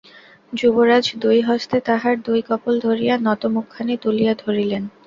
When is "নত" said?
3.19-3.41